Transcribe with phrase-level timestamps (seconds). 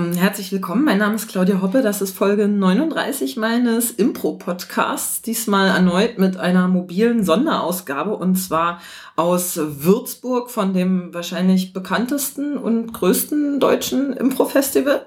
[0.00, 5.68] Ähm, herzlich willkommen, mein Name ist Claudia Hoppe, das ist Folge 39 meines Impro-Podcasts, diesmal
[5.68, 8.80] erneut mit einer mobilen Sonderausgabe und zwar
[9.16, 15.04] aus Würzburg von dem wahrscheinlich bekanntesten und größten deutschen Impro-Festival.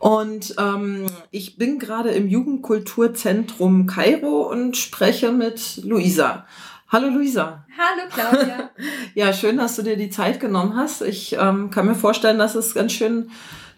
[0.00, 6.44] Und ähm, ich bin gerade im Jugendkulturzentrum Kairo und spreche mit Luisa.
[6.88, 7.64] Hallo Luisa.
[7.76, 8.70] Hallo Claudia.
[9.14, 11.00] ja, schön, dass du dir die Zeit genommen hast.
[11.00, 13.30] Ich ähm, kann mir vorstellen, dass es ganz schön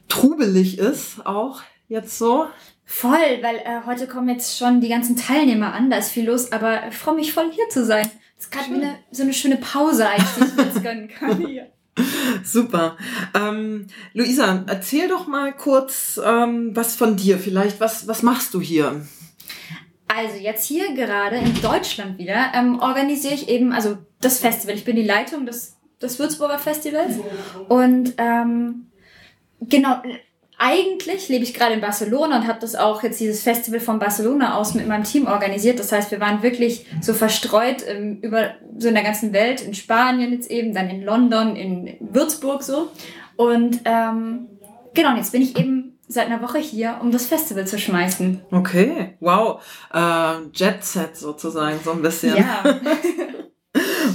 [0.08, 2.46] trubelig ist, auch jetzt so.
[2.84, 6.52] Voll, weil äh, heute kommen jetzt schon die ganzen Teilnehmer an, da ist viel los,
[6.52, 8.10] aber ich freue mich voll hier zu sein.
[8.38, 11.46] Es ist gerade eine, so eine schöne Pause eigentlich, die ich mir jetzt gönnen kann
[11.46, 11.66] hier.
[12.44, 12.96] Super.
[13.34, 17.38] Ähm, Luisa, erzähl doch mal kurz ähm, was von dir.
[17.38, 19.04] Vielleicht, was, was machst du hier?
[20.06, 24.74] Also jetzt hier gerade in Deutschland wieder ähm, organisiere ich eben, also das Festival.
[24.74, 27.16] Ich bin die Leitung des, des Würzburger Festivals
[27.68, 28.87] und ähm,
[29.60, 30.02] genau,
[30.58, 34.56] eigentlich lebe ich gerade in Barcelona und habe das auch jetzt dieses Festival von Barcelona
[34.56, 35.78] aus mit meinem Team organisiert.
[35.78, 39.74] Das heißt, wir waren wirklich so verstreut ähm, über so in der ganzen Welt, in
[39.74, 42.90] Spanien jetzt eben, dann in London, in Würzburg so.
[43.36, 44.48] Und ähm,
[44.94, 48.40] genau, und jetzt bin ich eben seit einer Woche hier, um das Festival zu schmeißen.
[48.50, 49.62] Okay, wow.
[49.94, 52.36] Äh, Jet Set sozusagen, so ein bisschen.
[52.36, 52.64] Ja.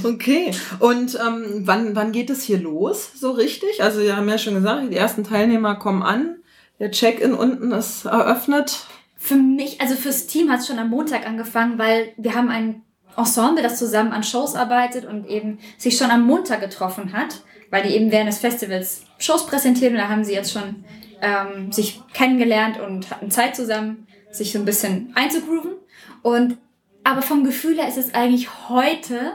[0.04, 0.52] Okay.
[0.80, 3.82] Und ähm, wann, wann geht es hier los, so richtig?
[3.82, 6.36] Also wir haben ja schon gesagt, die ersten Teilnehmer kommen an.
[6.78, 8.86] Der Check-in unten ist eröffnet.
[9.16, 12.82] Für mich, also fürs Team hat es schon am Montag angefangen, weil wir haben ein
[13.16, 17.84] Ensemble, das zusammen an Shows arbeitet und eben sich schon am Montag getroffen hat, weil
[17.84, 20.84] die eben während des Festivals Shows präsentieren und da haben sie jetzt schon
[21.22, 25.72] ähm, sich kennengelernt und hatten Zeit zusammen, sich so ein bisschen einzugrooven.
[26.22, 26.58] Und
[27.04, 29.32] aber vom Gefühl her ist es eigentlich heute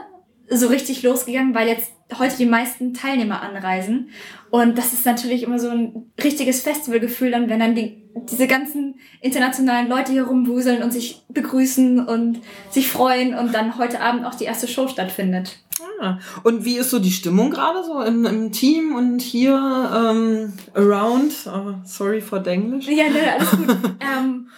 [0.50, 4.10] so richtig losgegangen, weil jetzt heute die meisten Teilnehmer anreisen.
[4.50, 8.96] Und das ist natürlich immer so ein richtiges Festivalgefühl, dann, wenn dann die, diese ganzen
[9.20, 12.40] internationalen Leute hier rumwuseln und sich begrüßen und
[12.70, 15.58] sich freuen und dann heute Abend auch die erste Show stattfindet.
[16.00, 20.52] Ah, und wie ist so die Stimmung gerade so im, im Team und hier ähm,
[20.74, 21.32] around?
[21.46, 22.86] Oh, sorry for English.
[22.88, 23.68] Ja, ne, alles gut.
[24.00, 24.48] ähm,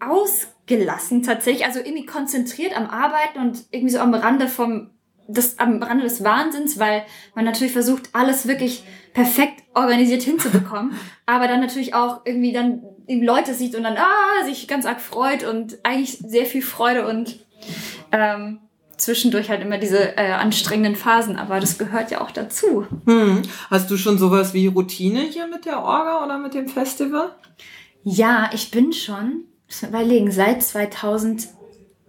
[0.00, 4.90] ausgelassen tatsächlich, also irgendwie konzentriert am Arbeiten und irgendwie so am Rande vom
[5.28, 7.04] das am Rande des Wahnsinns, weil
[7.34, 10.92] man natürlich versucht, alles wirklich perfekt organisiert hinzubekommen,
[11.26, 15.44] aber dann natürlich auch irgendwie dann Leute sieht und dann ah, sich ganz arg freut
[15.44, 17.38] und eigentlich sehr viel Freude und
[18.12, 18.60] ähm,
[18.96, 22.86] zwischendurch halt immer diese äh, anstrengenden Phasen, aber das gehört ja auch dazu.
[23.06, 23.42] Hm.
[23.70, 27.34] Hast du schon sowas wie Routine hier mit der Orga oder mit dem Festival?
[28.02, 31.48] Ja, ich bin schon, muss man überlegen, seit 2000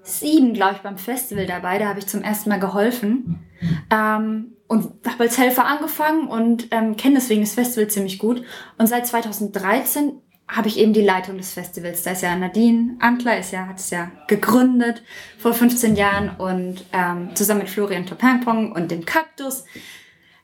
[0.06, 1.78] sieben, glaube ich, beim Festival dabei.
[1.78, 3.46] Da habe ich zum ersten Mal geholfen.
[3.92, 8.44] Ähm, und habe als Helfer angefangen und ähm, kenne deswegen das Festival ziemlich gut.
[8.78, 10.14] Und seit 2013
[10.48, 12.04] habe ich eben die Leitung des Festivals.
[12.04, 15.04] Da ist ja Nadine Antler, ist ja, hat es ja gegründet
[15.38, 19.66] vor 15 Jahren und ähm, zusammen mit Florian Topangpong und dem Kaktus.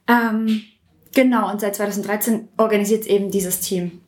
[0.07, 0.63] Ähm,
[1.13, 4.01] genau, und seit 2013 organisiert eben dieses Team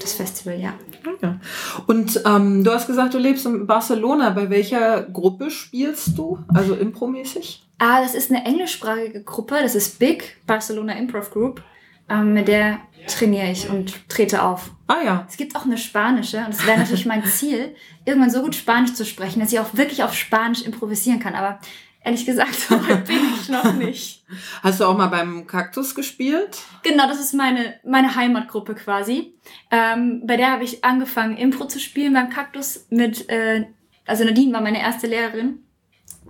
[0.00, 0.74] das Festival, ja.
[1.20, 1.40] Ja.
[1.86, 4.30] Und ähm, du hast gesagt, du lebst in Barcelona.
[4.30, 6.38] Bei welcher Gruppe spielst du?
[6.52, 7.66] Also impromäßig?
[7.78, 9.56] Ah, das ist eine englischsprachige Gruppe.
[9.62, 11.62] Das ist Big Barcelona Improv Group.
[12.08, 14.70] Ähm, mit der trainiere ich und trete auf.
[14.86, 15.26] Ah ja.
[15.28, 18.94] Es gibt auch eine spanische und es wäre natürlich mein Ziel, irgendwann so gut Spanisch
[18.94, 21.34] zu sprechen, dass ich auch wirklich auf Spanisch improvisieren kann.
[21.34, 21.60] Aber
[22.08, 24.24] Ehrlich gesagt, so bin ich noch nicht.
[24.62, 26.58] Hast du auch mal beim Kaktus gespielt?
[26.82, 29.34] Genau, das ist meine, meine Heimatgruppe quasi.
[29.70, 33.66] Ähm, bei der habe ich angefangen, Impro zu spielen beim Kaktus mit, äh,
[34.06, 35.64] also Nadine war meine erste Lehrerin.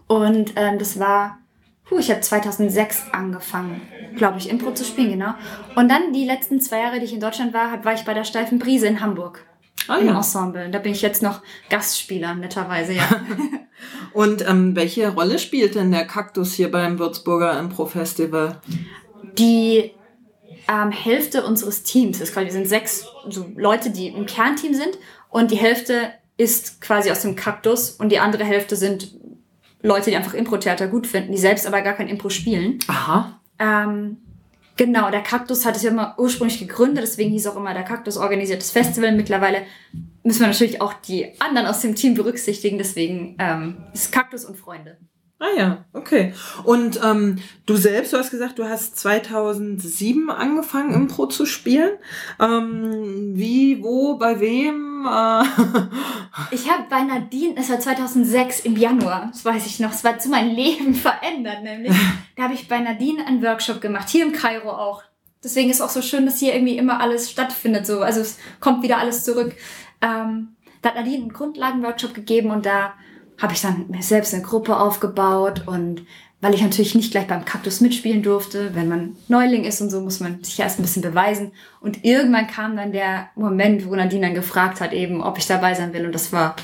[0.09, 1.39] Und ähm, das war,
[1.85, 3.81] puh, ich habe 2006 angefangen,
[4.17, 5.35] glaube ich, Impro zu spielen, genau.
[5.77, 8.25] Und dann die letzten zwei Jahre, die ich in Deutschland war, war ich bei der
[8.25, 9.47] Steifen Brise in Hamburg.
[9.89, 10.17] Ah, im ja.
[10.17, 10.71] Ensemble.
[10.71, 11.41] Da bin ich jetzt noch
[11.71, 13.09] Gastspieler, netterweise, ja.
[14.13, 18.61] Und ähm, welche Rolle spielt denn der Kaktus hier beim Würzburger Impro Festival?
[19.39, 19.93] Die
[20.69, 24.99] ähm, Hälfte unseres Teams ist quasi, wir sind sechs so Leute, die im Kernteam sind
[25.29, 29.13] und die Hälfte ist quasi aus dem Kaktus und die andere Hälfte sind
[29.83, 32.79] Leute, die einfach Impro-Theater gut finden, die selbst aber gar kein Impro spielen.
[32.89, 33.41] Aha.
[33.59, 34.19] Ähm,
[34.79, 38.17] Genau, der Kaktus hat es ja immer ursprünglich gegründet, deswegen hieß auch immer der Kaktus
[38.17, 39.11] organisiertes Festival.
[39.11, 39.63] Mittlerweile
[40.23, 44.57] müssen wir natürlich auch die anderen aus dem Team berücksichtigen, deswegen ähm, ist Kaktus und
[44.57, 44.97] Freunde.
[45.41, 46.35] Ah ja, okay.
[46.65, 51.93] Und ähm, du selbst, du hast gesagt, du hast 2007 angefangen, Impro zu spielen.
[52.41, 55.07] Ähm, wie, wo, bei wem?
[55.07, 55.45] Äh
[56.51, 60.19] ich habe bei Nadine, es war 2006 im Januar, das weiß ich noch, es war
[60.19, 61.95] zu meinem Leben verändert, nämlich.
[62.35, 65.05] Da habe ich bei Nadine einen Workshop gemacht, hier im Kairo auch.
[65.45, 67.87] deswegen ist auch so schön, dass hier irgendwie immer alles stattfindet.
[67.87, 68.01] So.
[68.01, 69.55] Also es kommt wieder alles zurück.
[70.01, 72.95] Ähm, da hat Nadine einen Grundlagenworkshop gegeben und da
[73.39, 76.05] habe ich dann mir selbst eine Gruppe aufgebaut und
[76.41, 78.75] weil ich natürlich nicht gleich beim Kaktus mitspielen durfte.
[78.75, 81.53] Wenn man Neuling ist und so, muss man sich erst ein bisschen beweisen.
[81.81, 85.75] Und irgendwann kam dann der Moment, wo Nadine dann gefragt hat, eben, ob ich dabei
[85.75, 86.07] sein will.
[86.07, 86.55] Und das war,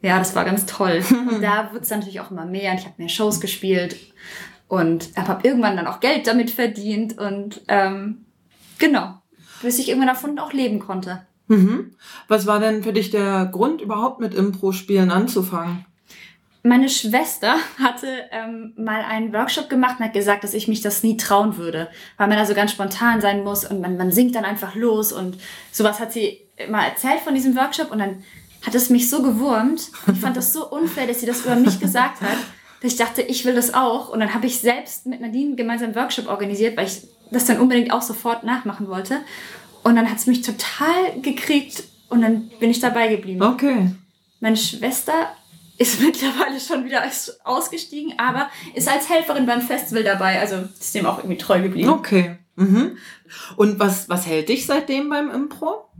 [0.00, 1.02] ja, das war ganz toll.
[1.10, 2.70] Und da wird es natürlich auch immer mehr.
[2.70, 3.96] Und ich habe mehr Shows gespielt
[4.68, 7.18] und habe irgendwann dann auch Geld damit verdient.
[7.18, 8.26] Und ähm,
[8.78, 9.22] genau,
[9.62, 11.26] bis ich irgendwann davon auch leben konnte.
[11.48, 11.94] Mhm.
[12.28, 15.84] Was war denn für dich der Grund, überhaupt mit Impro-Spielen anzufangen?
[16.66, 21.02] Meine Schwester hatte ähm, mal einen Workshop gemacht und hat gesagt, dass ich mich das
[21.02, 24.44] nie trauen würde, weil man also ganz spontan sein muss und man, man singt dann
[24.44, 25.38] einfach los und
[25.70, 28.22] sowas hat sie mal erzählt von diesem Workshop und dann
[28.66, 29.90] hat es mich so gewurmt.
[30.12, 32.38] Ich fand das so unfair, dass sie das über mich gesagt hat,
[32.80, 34.08] dass ich dachte, ich will das auch.
[34.08, 37.60] Und dann habe ich selbst mit Nadine gemeinsam einen Workshop organisiert, weil ich das dann
[37.60, 39.20] unbedingt auch sofort nachmachen wollte.
[39.84, 43.42] Und dann hat es mich total gekriegt und dann bin ich dabei geblieben.
[43.42, 43.90] Okay.
[44.40, 45.12] Meine Schwester
[45.78, 47.02] ist mittlerweile schon wieder
[47.44, 50.40] ausgestiegen, aber ist als Helferin beim Festival dabei.
[50.40, 51.90] Also ist dem auch irgendwie treu geblieben.
[51.90, 52.38] Okay.
[52.56, 52.96] Mhm.
[53.56, 55.90] Und was, was hält dich seitdem beim Impro?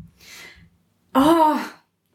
[1.14, 1.56] Oh,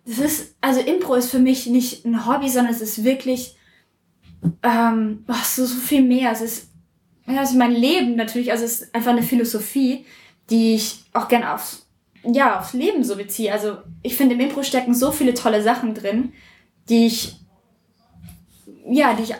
[0.05, 3.55] das ist, also Impro ist für mich nicht ein Hobby, sondern es ist wirklich
[4.63, 6.31] ähm, oh, so, so viel mehr.
[6.31, 6.69] Es ist,
[7.27, 10.05] ja, also mein Leben natürlich, also es ist einfach eine Philosophie,
[10.49, 11.87] die ich auch gerne aufs,
[12.23, 13.53] ja, aufs Leben so beziehe.
[13.53, 16.33] Also ich finde, im Impro stecken so viele tolle Sachen drin,
[16.89, 17.40] die ich
[18.91, 19.33] ja, die ich,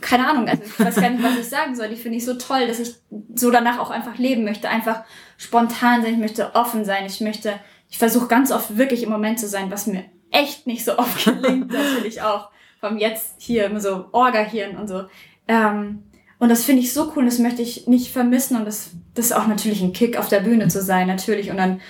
[0.00, 1.88] keine Ahnung, also ich weiß gar nicht, was ich sagen soll.
[1.88, 2.94] Die finde ich so toll, dass ich
[3.34, 4.68] so danach auch einfach leben möchte.
[4.68, 5.04] Einfach
[5.36, 7.54] spontan sein, ich möchte offen sein, ich möchte,
[7.88, 11.24] ich versuche ganz oft wirklich im Moment zu sein, was mir echt nicht so oft
[11.24, 12.50] gelingt, natürlich auch.
[12.80, 15.04] Vom jetzt hier immer so Orga-Hirn und so.
[15.48, 16.04] Ähm,
[16.38, 19.32] und das finde ich so cool, das möchte ich nicht vermissen und das, das ist
[19.32, 21.50] auch natürlich ein Kick auf der Bühne zu sein, natürlich.
[21.50, 21.82] Und dann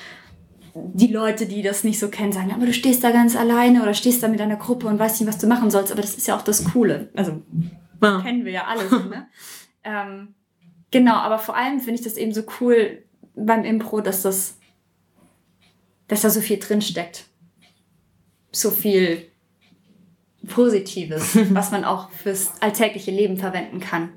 [0.75, 3.95] die Leute, die das nicht so kennen, sagen, aber du stehst da ganz alleine oder
[3.95, 5.93] stehst da mit einer Gruppe und weißt nicht, was du machen sollst.
[5.93, 7.09] Aber das ist ja auch das Coole.
[7.15, 7.43] Also
[8.03, 8.21] ja.
[8.21, 8.89] kennen wir ja alle.
[8.89, 9.27] So, ne?
[9.85, 10.35] ähm,
[10.91, 13.03] genau, aber vor allem finde ich das eben so cool
[13.35, 14.59] beim Impro, dass das,
[16.09, 17.25] dass da so viel drin steckt.
[18.53, 19.27] So viel
[20.49, 24.11] Positives, was man auch fürs alltägliche Leben verwenden kann.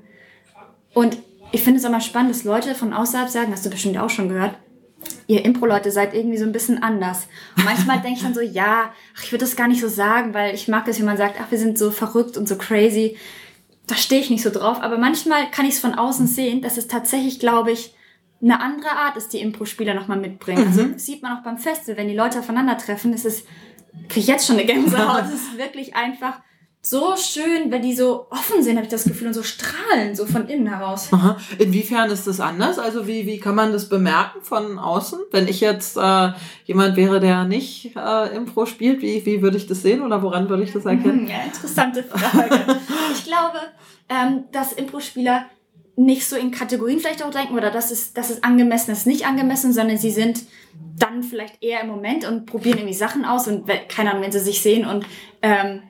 [0.92, 1.18] Und
[1.52, 4.10] ich finde es auch mal spannend, dass Leute von außerhalb sagen, hast du bestimmt auch
[4.10, 4.56] schon gehört,
[5.26, 7.28] ihr Impro-Leute seid irgendwie so ein bisschen anders.
[7.56, 10.34] Und manchmal denke ich dann so, ja, ach, ich würde das gar nicht so sagen,
[10.34, 13.16] weil ich mag es, wenn man sagt, ach, wir sind so verrückt und so crazy.
[13.86, 14.80] Da stehe ich nicht so drauf.
[14.80, 17.94] Aber manchmal kann ich es von außen sehen, dass es tatsächlich, glaube ich,
[18.42, 20.66] eine andere Art ist, die Impro-Spieler nochmal mitbringen.
[20.66, 20.92] Also mhm.
[20.92, 23.44] Also sieht man auch beim Festival, wenn die Leute aufeinandertreffen, ist es,
[24.08, 25.24] kriege ich jetzt schon eine Gänsehaut.
[25.24, 26.40] es ist wirklich einfach
[26.86, 30.26] so schön, wenn die so offen sind, habe ich das Gefühl, und so strahlen, so
[30.26, 31.08] von innen heraus.
[31.12, 31.38] Aha.
[31.58, 32.78] Inwiefern ist das anders?
[32.78, 35.18] Also wie, wie kann man das bemerken von außen?
[35.30, 36.32] Wenn ich jetzt äh,
[36.66, 40.50] jemand wäre, der nicht äh, Impro spielt, wie, wie würde ich das sehen oder woran
[40.50, 41.26] würde ich das erkennen?
[41.34, 42.78] Ja, interessante Frage.
[43.14, 43.58] ich glaube,
[44.10, 45.46] ähm, dass Impro-Spieler
[45.96, 49.06] nicht so in Kategorien vielleicht auch denken oder das ist, das ist angemessen, das ist
[49.06, 50.42] nicht angemessen, sondern sie sind
[50.98, 54.40] dann vielleicht eher im Moment und probieren irgendwie Sachen aus und keine Ahnung, wenn sie
[54.40, 55.06] sich sehen und
[55.40, 55.80] ähm,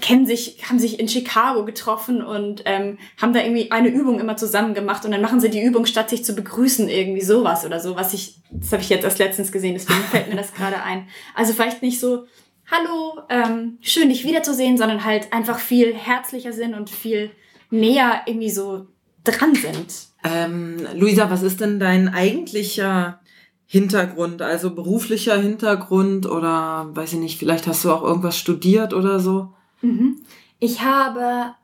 [0.00, 4.36] kennen sich, haben sich in Chicago getroffen und ähm, haben da irgendwie eine Übung immer
[4.36, 7.80] zusammen gemacht und dann machen sie die Übung, statt sich zu begrüßen, irgendwie sowas oder
[7.80, 10.82] so, was ich, das habe ich jetzt erst letztens gesehen, deswegen fällt mir das gerade
[10.82, 11.08] ein.
[11.34, 12.24] Also vielleicht nicht so,
[12.70, 17.30] hallo, ähm, schön dich wiederzusehen, sondern halt einfach viel herzlicher sind und viel
[17.70, 18.86] näher irgendwie so
[19.24, 20.08] dran sind.
[20.24, 23.20] Ähm, Luisa, was ist denn dein eigentlicher
[23.66, 29.18] Hintergrund, also beruflicher Hintergrund oder weiß ich nicht, vielleicht hast du auch irgendwas studiert oder
[29.18, 29.54] so?
[29.82, 30.22] Mhm.
[30.58, 31.54] Ich habe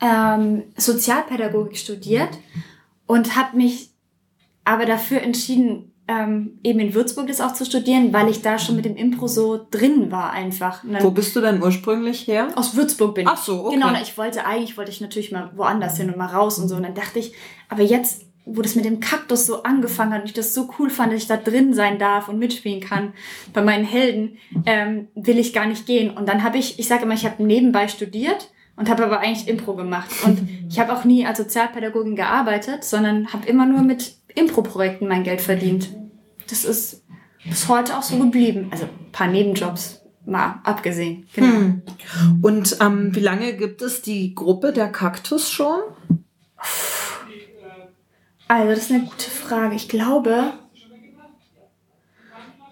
[0.00, 2.30] ähm, Sozialpädagogik studiert
[3.06, 3.90] und habe mich
[4.64, 8.76] aber dafür entschieden, ähm, eben in Würzburg das auch zu studieren, weil ich da schon
[8.76, 10.84] mit dem Impro so drin war einfach.
[11.00, 12.48] Wo bist du denn ursprünglich her?
[12.56, 13.32] Aus Würzburg bin ich.
[13.32, 13.76] Ach so, okay.
[13.76, 16.76] Genau, ich wollte eigentlich wollte ich natürlich mal woanders hin und mal raus und so.
[16.76, 17.32] Und dann dachte ich,
[17.70, 20.90] aber jetzt wo das mit dem Kaktus so angefangen hat und ich das so cool
[20.90, 23.14] fand, dass ich da drin sein darf und mitspielen kann
[23.52, 24.36] bei meinen Helden,
[24.66, 26.10] ähm, will ich gar nicht gehen.
[26.10, 29.48] Und dann habe ich, ich sage immer, ich habe nebenbei studiert und habe aber eigentlich
[29.48, 30.10] Impro gemacht.
[30.24, 35.24] Und ich habe auch nie als Sozialpädagogin gearbeitet, sondern habe immer nur mit Impro-Projekten mein
[35.24, 35.88] Geld verdient.
[36.50, 37.02] Das ist
[37.44, 38.68] bis heute auch so geblieben.
[38.70, 41.26] Also ein paar Nebenjobs mal abgesehen.
[41.34, 41.46] Genau.
[41.46, 41.82] Hm.
[42.42, 45.80] Und ähm, wie lange gibt es die Gruppe der Kaktus schon?
[48.48, 49.74] Also, das ist eine gute Frage.
[49.74, 50.52] Ich glaube,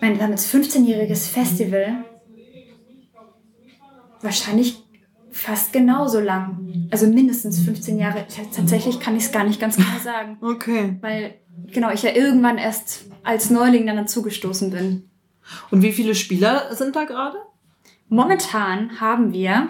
[0.01, 2.05] mein, wir haben jetzt 15-jähriges Festival.
[4.21, 4.83] Wahrscheinlich
[5.31, 6.89] fast genauso lang.
[6.91, 8.27] Also mindestens 15 Jahre.
[8.55, 10.39] Tatsächlich kann ich es gar nicht ganz genau sagen.
[10.41, 10.97] Okay.
[11.01, 11.35] Weil,
[11.73, 15.09] genau, ich ja irgendwann erst als Neuling dann dazugestoßen bin.
[15.71, 17.39] Und wie viele Spieler sind da gerade?
[18.09, 19.69] Momentan haben wir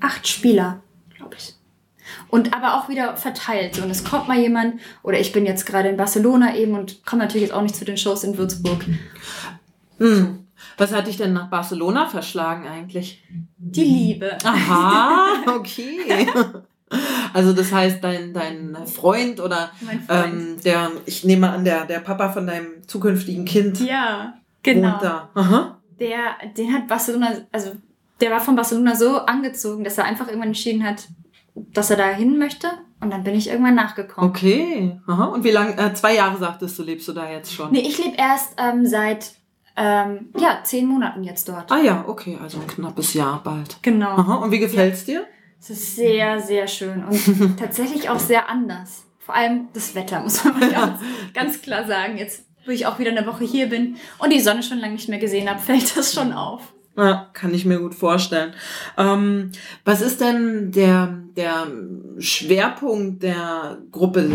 [0.00, 0.82] acht Spieler.
[2.30, 3.80] Und aber auch wieder verteilt.
[3.80, 7.22] Und es kommt mal jemand, oder ich bin jetzt gerade in Barcelona eben und komme
[7.22, 8.84] natürlich jetzt auch nicht zu den Shows in Würzburg.
[9.98, 10.46] Hm.
[10.76, 13.24] Was hat dich denn nach Barcelona verschlagen eigentlich?
[13.56, 14.38] Die Liebe.
[14.44, 16.26] Aha, okay.
[17.32, 20.32] Also das heißt, dein, dein Freund oder Mein Freund.
[20.32, 24.92] Ähm, der, ich nehme an, der, der Papa von deinem zukünftigen Kind ja, genau.
[24.92, 25.30] wohnt da.
[25.34, 25.78] Aha.
[26.00, 27.72] Der, den hat Barcelona, also
[28.20, 31.08] der war von Barcelona so angezogen, dass er einfach irgendwann entschieden hat,
[31.54, 32.68] dass er da hin möchte.
[33.00, 34.28] Und dann bin ich irgendwann nachgekommen.
[34.28, 35.00] Okay.
[35.06, 35.26] Aha.
[35.26, 35.76] Und wie lange?
[35.78, 37.70] Äh, zwei Jahre sagtest du, lebst du da jetzt schon?
[37.70, 39.32] Nee, ich lebe erst ähm, seit
[39.76, 41.70] ähm, ja, zehn Monaten jetzt dort.
[41.70, 43.78] Ah ja, okay, also ein knappes Jahr bald.
[43.82, 44.16] Genau.
[44.16, 44.34] Aha.
[44.36, 45.24] Und wie gefällt's dir?
[45.60, 49.04] Es ist sehr, sehr schön und tatsächlich auch sehr anders.
[49.18, 51.00] Vor allem das Wetter, muss man mal ganz,
[51.34, 52.16] ganz klar sagen.
[52.18, 55.08] Jetzt, wo ich auch wieder eine Woche hier bin und die Sonne schon lange nicht
[55.08, 56.72] mehr gesehen habe, fällt das schon auf.
[56.96, 58.52] Ja, kann ich mir gut vorstellen.
[58.96, 59.52] Ähm,
[59.84, 61.68] was ist denn der, der
[62.18, 64.30] Schwerpunkt der Gruppe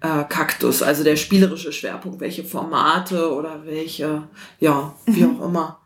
[0.00, 2.20] äh, Kaktus, also der spielerische Schwerpunkt?
[2.20, 4.28] Welche Formate oder welche,
[4.60, 5.80] ja, wie auch immer?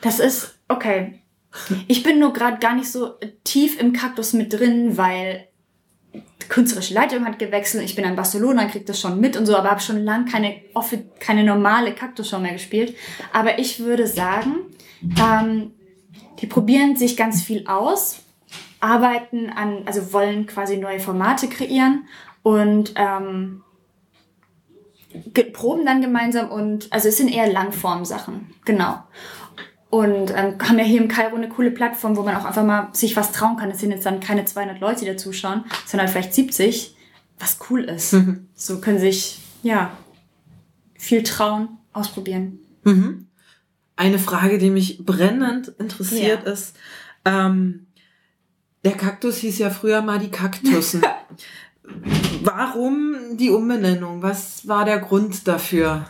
[0.00, 1.20] Das ist, okay.
[1.86, 5.48] Ich bin nur gerade gar nicht so tief im Kaktus mit drin, weil
[6.12, 7.84] die künstlerische Leitung hat gewechselt.
[7.84, 10.56] Ich bin in Barcelona, krieg das schon mit und so, aber habe schon lange keine,
[11.20, 12.94] keine normale Kaktus-Show mehr gespielt.
[13.32, 14.56] Aber ich würde sagen,
[15.20, 15.72] ähm,
[16.40, 18.20] die probieren sich ganz viel aus,
[18.80, 22.06] arbeiten an, also wollen quasi neue Formate kreieren
[22.42, 23.62] und ähm,
[25.52, 29.02] proben dann gemeinsam und, also es sind eher Langform-Sachen, genau.
[29.90, 32.90] Und ähm, haben ja hier im Kairo eine coole Plattform, wo man auch einfach mal
[32.92, 33.70] sich was trauen kann.
[33.70, 36.94] Es sind jetzt dann keine 200 Leute, die da zuschauen, sondern vielleicht 70,
[37.38, 38.14] was cool ist.
[38.54, 39.90] So können sich, ja,
[40.98, 42.58] viel trauen, ausprobieren.
[42.84, 43.28] Mhm.
[43.96, 46.52] Eine Frage, die mich brennend interessiert Ja.
[46.52, 46.76] ist,
[47.24, 47.86] ähm,
[48.84, 51.02] der Kaktus hieß ja früher mal die Kaktussen.
[52.42, 54.22] Warum die Umbenennung?
[54.22, 56.06] Was war der Grund dafür?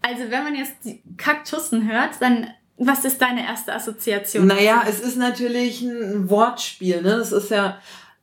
[0.00, 4.46] Also wenn man jetzt die Kaktussen hört, dann was ist deine erste Assoziation?
[4.46, 7.16] Naja, es ist natürlich ein Wortspiel, ne?
[7.18, 7.78] Das ist ja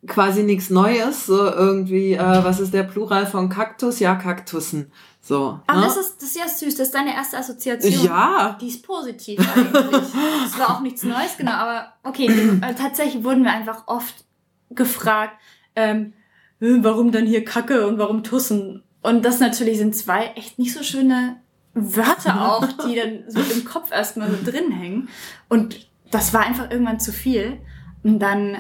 [0.08, 1.25] quasi nichts Neues.
[1.25, 4.00] So irgendwie, äh, was ist der Plural von Kaktus?
[4.00, 4.91] Ja, Kaktussen.
[5.22, 5.60] So.
[5.67, 5.86] Aber ne?
[5.86, 8.05] das ist, das ist ja süß, das ist deine erste Assoziation.
[8.05, 8.58] ja.
[8.60, 10.12] Die ist positiv eigentlich.
[10.43, 11.51] Das war auch nichts Neues, genau.
[11.51, 14.25] Aber okay, äh, tatsächlich wurden wir einfach oft
[14.72, 15.34] gefragt,
[15.75, 16.13] ähm,
[16.60, 18.84] äh, warum dann hier Kacke und warum Tussen?
[19.03, 21.38] Und das natürlich sind zwei echt nicht so schöne
[21.74, 25.10] Wörter auch, die dann so im Kopf erstmal so drin hängen.
[25.50, 27.60] Und das war einfach irgendwann zu viel.
[28.03, 28.58] Und dann,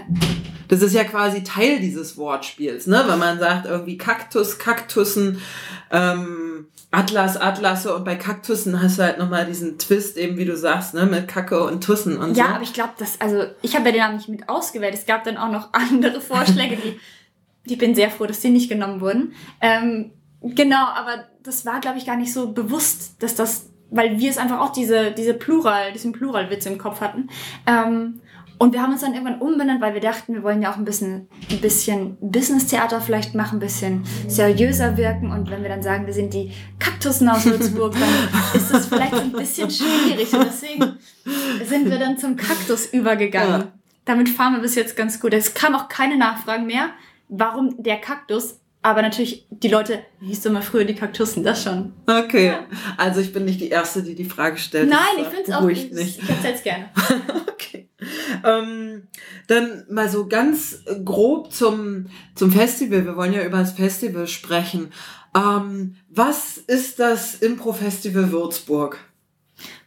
[0.71, 3.03] Das ist ja quasi Teil dieses Wortspiels, ne?
[3.05, 5.41] Wenn man sagt irgendwie Kaktus, Kaktussen,
[5.91, 10.55] ähm, Atlas, Atlasse und bei Kaktussen hast du halt nochmal diesen Twist, eben wie du
[10.55, 11.05] sagst, ne?
[11.05, 12.51] Mit Kacke und Tussen und ja, so.
[12.51, 14.93] aber ich glaube, das, also ich habe ja den Namen nicht mit ausgewählt.
[14.93, 16.97] Es gab dann auch noch andere Vorschläge, die,
[17.65, 19.33] ich bin sehr froh, dass die nicht genommen wurden.
[19.59, 20.11] Ähm,
[20.41, 24.37] genau, aber das war, glaube ich, gar nicht so bewusst, dass das, weil wir es
[24.37, 27.27] einfach auch diese, diese Plural, diesen Pluralwitz im Kopf hatten.
[27.67, 28.20] Ähm,
[28.61, 30.85] und wir haben uns dann irgendwann umbenannt, weil wir dachten, wir wollen ja auch ein
[30.85, 35.31] bisschen, ein bisschen Business-Theater vielleicht machen, ein bisschen seriöser wirken.
[35.31, 39.15] Und wenn wir dann sagen, wir sind die Kaktussen aus Würzburg, dann ist das vielleicht
[39.15, 40.31] ein bisschen schwierig.
[40.31, 40.99] Und deswegen
[41.65, 43.61] sind wir dann zum Kaktus übergegangen.
[43.61, 43.71] Ja.
[44.05, 45.33] Damit fahren wir bis jetzt ganz gut.
[45.33, 46.91] Es kam auch keine Nachfragen mehr,
[47.29, 48.60] warum der Kaktus.
[48.83, 51.93] Aber natürlich, die Leute, hieß mal früher die Kaktussen, das schon.
[52.07, 52.53] Okay,
[52.97, 54.89] also ich bin nicht die Erste, die die Frage stellt.
[54.89, 56.23] Nein, ich äh, finde es auch ich, nicht.
[56.23, 56.89] Ich erzähl's gerne.
[57.51, 57.89] Okay.
[58.43, 59.07] Ähm,
[59.47, 63.05] dann mal so ganz grob zum, zum Festival.
[63.05, 64.91] Wir wollen ja über das Festival sprechen.
[65.35, 68.97] Ähm, was ist das Impro-Festival Würzburg?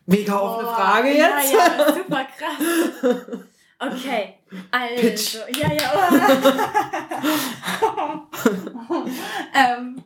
[0.07, 1.53] Mega offene Frage jetzt.
[1.53, 3.41] Ja, ja, super krass.
[3.81, 4.35] Okay,
[4.71, 5.01] also.
[5.01, 5.37] Pitch.
[5.57, 5.93] Ja, ja.
[9.55, 10.03] Ähm,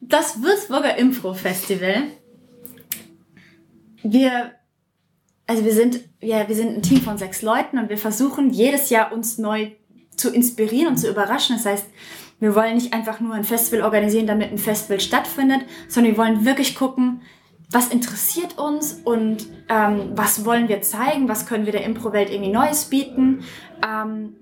[0.00, 2.04] das Würzburger Impro-Festival.
[4.02, 4.52] Wir,
[5.46, 8.90] also wir sind, ja, wir sind ein Team von sechs Leuten und wir versuchen jedes
[8.90, 9.70] Jahr uns neu
[10.16, 11.56] zu inspirieren und zu überraschen.
[11.56, 11.86] Das heißt,
[12.40, 16.44] wir wollen nicht einfach nur ein Festival organisieren, damit ein Festival stattfindet, sondern wir wollen
[16.44, 17.22] wirklich gucken,
[17.70, 22.52] was interessiert uns und ähm, was wollen wir zeigen, was können wir der Impro-Welt irgendwie
[22.52, 23.44] Neues bieten.
[23.86, 24.36] Ähm,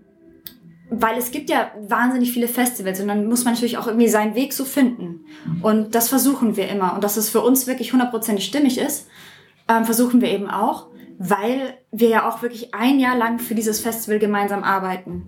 [0.91, 4.35] weil es gibt ja wahnsinnig viele Festivals und dann muss man natürlich auch irgendwie seinen
[4.35, 5.25] Weg so finden.
[5.63, 6.95] Und das versuchen wir immer.
[6.95, 9.07] Und dass es für uns wirklich hundertprozentig stimmig ist,
[9.69, 13.79] ähm, versuchen wir eben auch, weil wir ja auch wirklich ein Jahr lang für dieses
[13.79, 15.27] Festival gemeinsam arbeiten.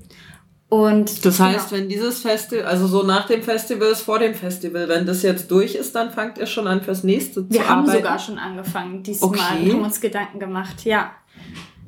[0.68, 1.82] Und das heißt, genau.
[1.82, 5.50] wenn dieses Festival, also so nach dem Festival ist vor dem Festival, wenn das jetzt
[5.50, 7.86] durch ist, dann fangt ihr schon an fürs nächste wir zu arbeiten.
[7.86, 9.70] Wir haben sogar schon angefangen diesmal, okay.
[9.70, 11.12] haben uns Gedanken gemacht, ja.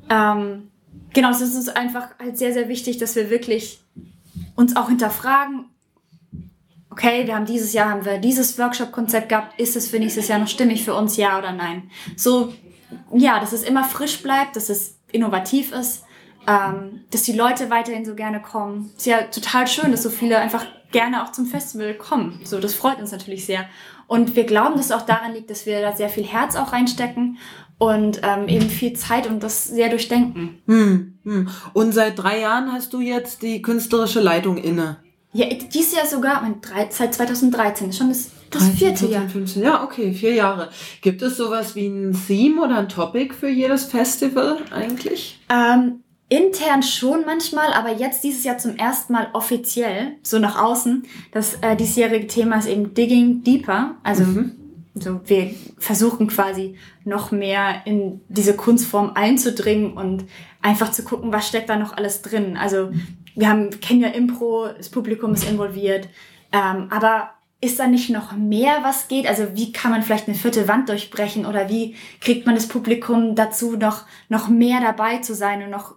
[0.07, 0.69] Ähm,
[1.15, 3.79] genau, es ist uns einfach halt sehr, sehr wichtig, dass wir wirklich
[4.55, 5.65] uns auch hinterfragen,
[6.91, 10.39] okay, wir haben dieses Jahr haben wir dieses Workshop-Konzept gehabt, ist es für nächstes Jahr
[10.39, 11.89] noch stimmig für uns, ja oder nein?
[12.15, 12.53] So,
[13.11, 16.03] ja, dass es immer frisch bleibt, dass es innovativ ist,
[16.47, 18.91] ähm, dass die Leute weiterhin so gerne kommen.
[18.95, 22.41] Ist ja total schön, dass so viele einfach gerne auch zum Festival kommen.
[22.43, 23.65] So, das freut uns natürlich sehr.
[24.07, 26.71] Und wir glauben, dass es auch daran liegt, dass wir da sehr viel Herz auch
[26.71, 27.37] reinstecken
[27.77, 30.59] und ähm, eben viel Zeit und das sehr durchdenken.
[30.65, 31.49] Hm, hm.
[31.73, 34.97] Und seit drei Jahren hast du jetzt die künstlerische Leitung inne.
[35.33, 36.55] Ja, dieses Jahr sogar, mein,
[36.89, 39.27] seit 2013, schon das, das 13, vierte 14, Jahr.
[39.29, 40.69] 15, ja, okay, vier Jahre.
[41.01, 45.41] Gibt es sowas wie ein Theme oder ein Topic für jedes Festival eigentlich?
[45.49, 51.03] Ähm, intern schon manchmal, aber jetzt dieses Jahr zum ersten Mal offiziell, so nach außen.
[51.33, 53.95] Das äh, diesjährige Thema ist eben Digging Deeper.
[54.03, 54.53] Also mhm.
[54.97, 60.23] So, wir versuchen quasi noch mehr in diese Kunstform einzudringen und
[60.61, 62.55] einfach zu gucken, was steckt da noch alles drin.
[62.55, 62.91] Also
[63.35, 66.07] wir haben, kennen ja Impro, das Publikum ist involviert,
[66.53, 69.27] ähm, aber ist da nicht noch mehr, was geht?
[69.27, 73.35] Also wie kann man vielleicht eine vierte Wand durchbrechen oder wie kriegt man das Publikum
[73.35, 75.95] dazu, noch, noch mehr dabei zu sein und noch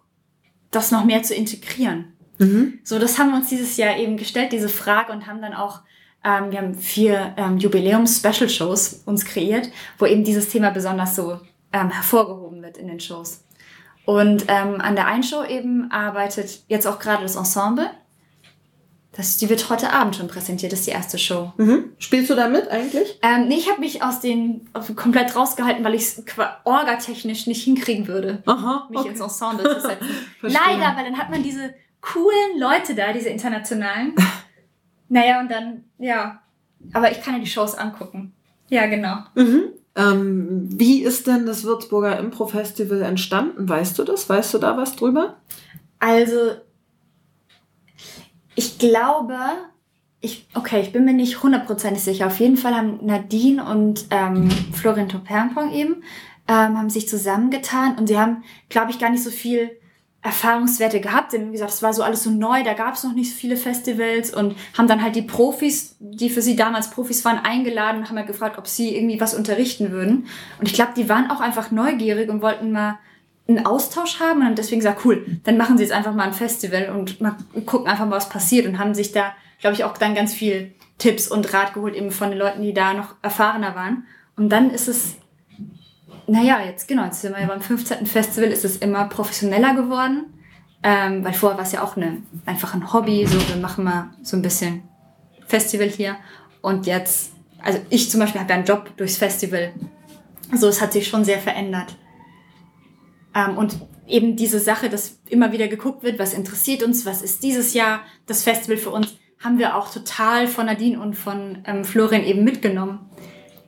[0.70, 2.12] das noch mehr zu integrieren?
[2.38, 2.80] Mhm.
[2.82, 5.82] So, das haben wir uns dieses Jahr eben gestellt, diese Frage und haben dann auch
[6.24, 11.38] ähm, wir haben vier ähm, Jubiläums-Special-Shows uns kreiert, wo eben dieses Thema besonders so
[11.72, 13.44] ähm, hervorgehoben wird in den Shows.
[14.04, 17.90] Und ähm, an der einen Show eben arbeitet jetzt auch gerade das Ensemble.
[19.12, 21.52] Das, die wird heute Abend schon präsentiert, das ist die erste Show.
[21.56, 21.92] Mhm.
[21.98, 23.18] Spielst du da mit eigentlich?
[23.20, 26.24] Ähm, nee, ich habe mich aus den komplett rausgehalten, weil ich es
[26.64, 29.08] orgatechnisch nicht hinkriegen würde, Aha, mich okay.
[29.08, 30.08] ins Ensemble zu setzen.
[30.40, 34.14] Leider, weil dann hat man diese coolen Leute da, diese internationalen.
[35.08, 36.40] naja, und dann, ja.
[36.92, 38.32] Aber ich kann ja die Shows angucken.
[38.68, 39.16] Ja, genau.
[39.34, 39.72] Mhm.
[39.96, 43.68] Ähm, wie ist denn das Würzburger Impro-Festival entstanden?
[43.68, 44.28] Weißt du das?
[44.28, 45.36] Weißt du da was drüber?
[45.98, 46.52] Also,
[48.54, 49.36] ich glaube,
[50.20, 52.26] ich, okay, ich bin mir nicht hundertprozentig sicher.
[52.26, 56.02] Auf jeden Fall haben Nadine und ähm, Florian Topernpong eben
[56.48, 59.70] ähm, haben sich zusammengetan und sie haben, glaube ich, gar nicht so viel
[60.22, 61.32] Erfahrungswerte gehabt.
[61.32, 63.36] Denn wie gesagt, es war so alles so neu, da gab es noch nicht so
[63.36, 67.98] viele Festivals und haben dann halt die Profis, die für sie damals Profis waren, eingeladen
[67.98, 70.26] und haben halt gefragt, ob sie irgendwie was unterrichten würden.
[70.58, 72.98] Und ich glaube, die waren auch einfach neugierig und wollten mal
[73.46, 76.34] einen Austausch haben und haben deswegen gesagt, cool, dann machen sie jetzt einfach mal ein
[76.34, 79.96] Festival und mal gucken einfach mal, was passiert und haben sich da, glaube ich, auch
[79.96, 83.74] dann ganz viel Tipps und Rat geholt, eben von den Leuten, die da noch erfahrener
[83.74, 84.04] waren.
[84.36, 85.16] Und dann ist es
[86.28, 88.06] naja, jetzt genau, jetzt sind wir beim 15.
[88.06, 90.26] Festival, ist es immer professioneller geworden.
[90.82, 94.10] Ähm, weil vorher war es ja auch eine, einfach ein Hobby, so wir machen mal
[94.22, 94.82] so ein bisschen
[95.46, 96.16] Festival hier.
[96.62, 99.72] Und jetzt, also ich zum Beispiel habe ja einen Job durchs Festival.
[100.52, 101.96] Also es hat sich schon sehr verändert.
[103.34, 107.42] Ähm, und eben diese Sache, dass immer wieder geguckt wird, was interessiert uns, was ist
[107.42, 111.84] dieses Jahr das Festival für uns, haben wir auch total von Nadine und von ähm,
[111.84, 113.10] Florian eben mitgenommen.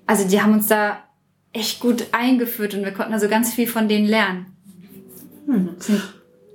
[0.06, 1.04] Also die haben uns da
[1.52, 4.46] echt gut eingeführt und wir konnten also ganz viel von denen lernen.
[5.46, 5.76] Hm.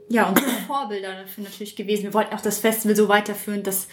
[0.08, 2.04] Ja unsere Vorbilder dafür natürlich gewesen.
[2.04, 3.88] Wir wollten auch das Festival so weiterführen, dass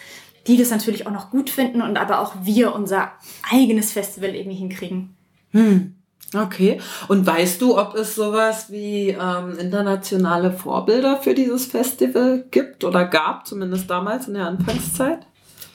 [0.47, 3.11] die das natürlich auch noch gut finden und aber auch wir unser
[3.49, 5.15] eigenes Festival irgendwie hinkriegen.
[5.51, 5.95] Hm.
[6.33, 6.81] Okay.
[7.07, 13.05] Und weißt du, ob es sowas wie ähm, internationale Vorbilder für dieses Festival gibt oder
[13.05, 15.27] gab, zumindest damals in der Anfangszeit?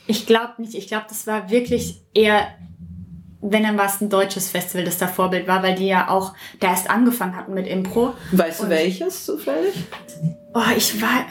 [0.06, 0.74] Ich glaube nicht.
[0.74, 2.48] Ich glaube, das war wirklich eher
[3.40, 6.34] wenn dann war es ein deutsches Festival, das da Vorbild war, weil die ja auch
[6.60, 8.14] da erst angefangen hatten mit Impro.
[8.32, 9.74] Weißt du welches zufällig?
[10.54, 11.26] Oh, ich war.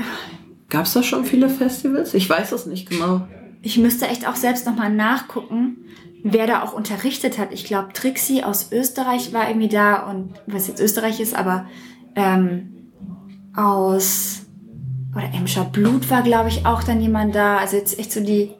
[0.70, 2.14] Gab es da schon viele Festivals?
[2.14, 3.28] Ich weiß es nicht genau.
[3.62, 5.78] Ich müsste echt auch selbst nochmal nachgucken,
[6.24, 7.52] wer da auch unterrichtet hat.
[7.52, 11.68] Ich glaube, Trixie aus Österreich war irgendwie da und was jetzt Österreich ist, aber
[12.16, 12.92] ähm,
[13.56, 14.42] aus
[15.16, 17.58] oder Emscher Blut war, glaube ich, auch dann jemand da.
[17.58, 18.52] Also jetzt echt so die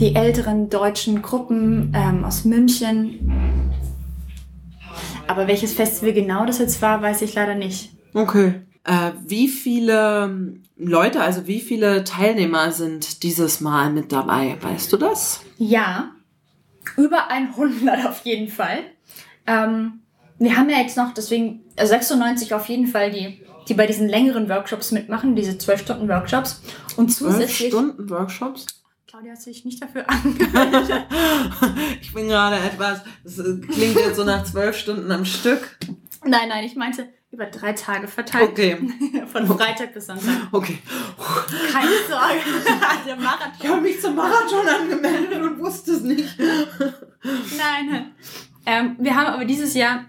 [0.00, 3.70] die älteren deutschen Gruppen ähm, aus München.
[5.26, 7.90] Aber welches Festival genau das jetzt war, weiß ich leider nicht.
[8.14, 8.62] Okay.
[8.84, 14.56] Äh, wie viele Leute, also wie viele Teilnehmer sind dieses Mal mit dabei?
[14.60, 15.42] Weißt du das?
[15.58, 16.12] Ja,
[16.96, 18.78] über 100 auf jeden Fall.
[19.46, 20.00] Ähm,
[20.38, 24.48] wir haben ja jetzt noch, deswegen 96 auf jeden Fall, die, die bei diesen längeren
[24.48, 26.62] Workshops mitmachen, diese 12-Stunden-Workshops.
[26.96, 27.70] Und zusätzlich.
[27.70, 28.79] 12 Stunden Workshops?
[29.10, 31.04] Claudia hat sich nicht dafür angemeldet.
[32.00, 35.78] ich bin gerade etwas, das klingt jetzt so nach zwölf Stunden am Stück.
[36.24, 38.50] Nein, nein, ich meinte über drei Tage verteilt.
[38.50, 38.78] Okay.
[39.26, 40.46] Von Freitag bis Sonntag.
[40.52, 40.78] Okay.
[41.72, 42.40] Keine Sorge.
[43.04, 43.52] Der Marathon.
[43.60, 46.38] Ich habe mich zum Marathon angemeldet und wusste es nicht.
[46.38, 48.12] Nein.
[48.64, 50.04] Ähm, wir haben aber dieses Jahr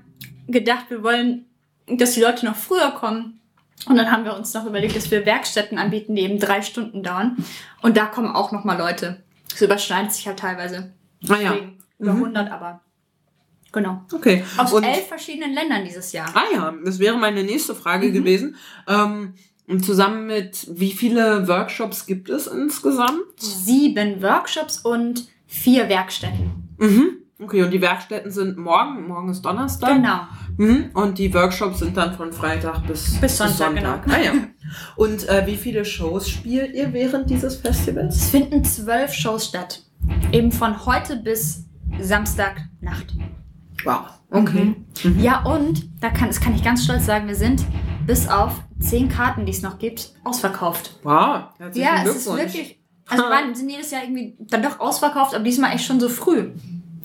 [0.48, 1.48] gedacht, wir wollen,
[1.88, 3.41] dass die Leute noch früher kommen.
[3.88, 7.04] Und dann haben wir uns noch überlegt, dass wir Werkstätten anbieten, die eben drei Stunden
[7.04, 7.38] dauern.
[7.82, 9.24] Und da kommen auch noch mal Leute.
[9.50, 10.94] Das überschneidet sich halt teilweise.
[11.28, 11.56] Ah ja.
[11.98, 12.82] Über 100, aber
[13.72, 14.04] genau.
[14.12, 14.44] Okay.
[14.58, 16.30] Aus Und, elf verschiedenen Ländern dieses Jahr.
[16.34, 18.56] ah ja, das wäre meine nächste Frage gewesen.
[18.88, 19.34] Ähm,
[19.68, 23.24] und zusammen mit wie viele Workshops gibt es insgesamt?
[23.38, 26.76] Sieben Workshops und vier Werkstätten.
[26.78, 27.18] Mhm.
[27.40, 29.96] Okay, und die Werkstätten sind morgen, morgen ist Donnerstag.
[29.96, 30.28] Genau.
[30.58, 30.92] Mhm.
[30.94, 34.00] Und die Workshops sind dann von Freitag bis, Bis Sonntag, genau.
[34.08, 34.34] Ah, ja.
[34.96, 38.16] Und äh, wie viele Shows spielt ihr während dieses Festivals?
[38.16, 39.84] Es finden zwölf Shows statt.
[40.32, 41.66] Eben von heute bis
[42.00, 43.16] Samstagnacht.
[43.84, 44.06] Wow.
[44.30, 44.76] Okay.
[45.18, 47.66] Ja, und da kann, das kann ich ganz stolz sagen, wir sind
[48.08, 51.00] bis auf zehn Karten, die es noch gibt, ausverkauft.
[51.04, 51.50] Wow.
[51.58, 52.80] Herzlichen Ja, es ist wirklich.
[53.08, 56.52] Also wir sind jedes Jahr irgendwie dann doch ausverkauft, aber diesmal echt schon so früh.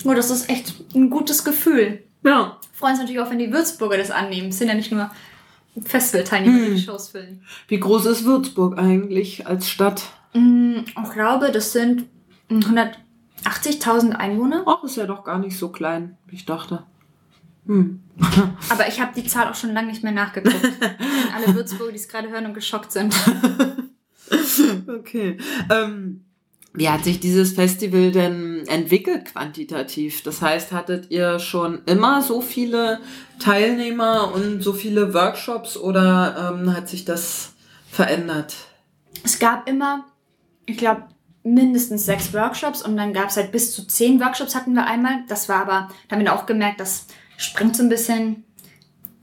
[0.05, 2.05] Oh, das ist echt ein gutes Gefühl.
[2.27, 2.59] Ja.
[2.73, 4.49] Freuen uns natürlich auch, wenn die Würzburger das annehmen.
[4.49, 5.11] Es sind ja nicht nur
[5.83, 7.43] Festivalteilnehmer, die die Shows füllen.
[7.69, 10.03] Wie groß ist Würzburg eigentlich als Stadt?
[10.35, 12.05] Mm, Ich glaube, das sind
[12.51, 14.65] 180.000 Einwohner.
[14.67, 16.83] Ach, ist ja doch gar nicht so klein, wie ich dachte.
[17.67, 18.03] Hm.
[18.71, 20.57] Aber ich habe die Zahl auch schon lange nicht mehr nachgeguckt.
[21.35, 23.15] Alle Würzburger, die es gerade hören und geschockt sind.
[24.89, 25.39] Okay.
[25.71, 26.26] Ähm,
[26.77, 30.23] wie hat sich dieses Festival denn entwickelt quantitativ?
[30.23, 33.01] Das heißt, hattet ihr schon immer so viele
[33.39, 37.55] Teilnehmer und so viele Workshops oder ähm, hat sich das
[37.91, 38.55] verändert?
[39.25, 40.05] Es gab immer,
[40.67, 41.05] ich glaube,
[41.43, 45.21] mindestens sechs Workshops und dann gab es halt bis zu zehn Workshops hatten wir einmal.
[45.29, 48.45] Das war aber, da haben wir auch gemerkt, das springt so ein bisschen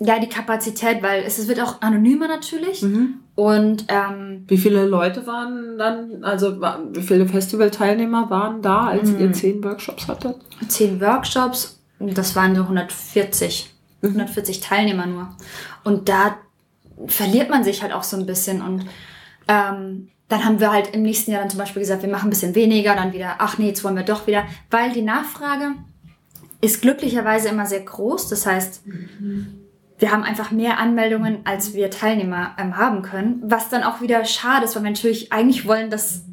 [0.06, 2.84] ja die Kapazität, weil es, es wird auch anonymer natürlich.
[3.36, 9.32] Und ähm, Wie viele Leute waren dann, also wie viele Festivalteilnehmer waren da, als ihr
[9.34, 10.38] zehn Workshops hattet?
[10.68, 15.30] zehn Workshops, das waren so 140, 140 Teilnehmer nur.
[15.84, 16.38] Und da
[17.08, 18.62] verliert man sich halt auch so ein bisschen.
[18.62, 18.86] Und
[19.48, 22.30] ähm, dann haben wir halt im nächsten Jahr dann zum Beispiel gesagt, wir machen ein
[22.30, 25.74] bisschen weniger, dann wieder, ach nee, jetzt wollen wir doch wieder, weil die Nachfrage
[26.62, 28.30] ist glücklicherweise immer sehr groß.
[28.30, 28.84] Das heißt,
[30.00, 34.26] wir haben einfach mehr Anmeldungen, als wir Teilnehmer ähm, haben können, was dann auch wieder
[34.26, 36.24] schade ist, weil wir natürlich eigentlich wollen, dass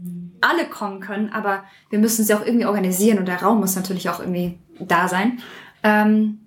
[0.41, 4.09] alle kommen können, aber wir müssen sie auch irgendwie organisieren und der Raum muss natürlich
[4.09, 5.41] auch irgendwie da sein.
[5.83, 6.41] Ähm,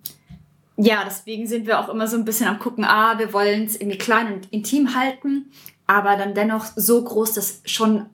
[0.78, 3.76] ja, deswegen sind wir auch immer so ein bisschen am gucken, ah, wir wollen es
[3.80, 5.52] irgendwie klein und intim halten,
[5.86, 8.08] aber dann dennoch so groß, dass schon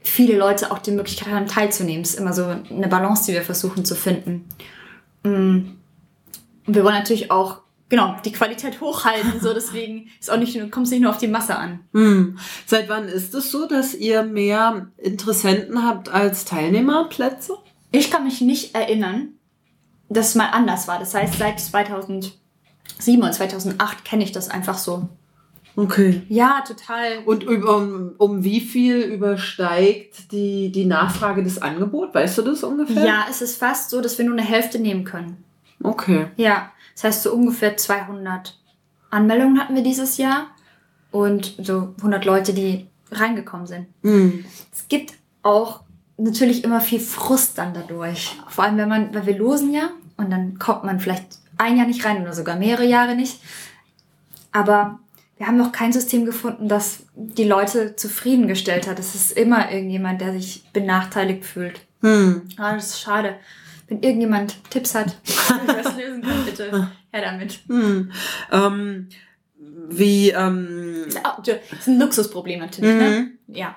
[0.00, 2.02] viele Leute auch die Möglichkeit haben, teilzunehmen.
[2.02, 4.48] Es ist immer so eine Balance, die wir versuchen zu finden.
[5.22, 5.76] Mm.
[6.66, 10.70] Und wir wollen natürlich auch, genau, die Qualität hochhalten, so deswegen ist auch nicht, nur-
[10.70, 11.80] kommt es nicht nur auf die Masse an.
[11.92, 12.38] Hm.
[12.64, 17.58] Seit wann ist es so, dass ihr mehr Interessenten habt als Teilnehmerplätze?
[17.92, 19.34] Ich kann mich nicht erinnern,
[20.08, 20.98] dass es mal anders war.
[20.98, 22.32] Das heißt, seit 2007
[23.18, 25.08] oder 2008 kenne ich das einfach so.
[25.76, 26.22] Okay.
[26.28, 27.18] Ja, total.
[27.24, 32.14] Und um, um wie viel übersteigt die, die Nachfrage des Angebots?
[32.14, 33.04] Weißt du das ungefähr?
[33.04, 35.44] Ja, es ist fast so, dass wir nur eine Hälfte nehmen können.
[35.82, 36.26] Okay.
[36.36, 38.58] Ja, das heißt so ungefähr 200
[39.10, 40.48] Anmeldungen hatten wir dieses Jahr
[41.10, 43.86] und so 100 Leute, die reingekommen sind.
[44.02, 44.44] Hm.
[44.72, 45.80] Es gibt auch
[46.16, 48.36] natürlich immer viel Frust dann dadurch.
[48.48, 51.86] Vor allem, wenn man, weil wir losen ja und dann kommt man vielleicht ein Jahr
[51.86, 53.40] nicht rein oder sogar mehrere Jahre nicht.
[54.52, 55.00] Aber
[55.36, 58.98] wir haben noch kein System gefunden, das die Leute zufriedengestellt hat.
[58.98, 61.80] Es ist immer irgendjemand, der sich benachteiligt fühlt.
[62.02, 62.42] Hm.
[62.58, 63.36] Ah, das ist schade.
[63.90, 67.58] Wenn irgendjemand Tipps hat, wie das lösen können, bitte her damit.
[67.66, 68.12] Hm.
[68.52, 69.08] Ähm,
[69.58, 71.06] wie, ähm,
[71.44, 73.32] Das ist ein Luxusproblem natürlich, ne?
[73.48, 73.76] Ja.